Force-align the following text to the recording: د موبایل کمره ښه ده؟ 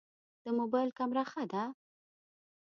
د 0.43 0.45
موبایل 0.59 0.89
کمره 0.97 1.23
ښه 1.31 1.43
ده؟ 1.51 1.63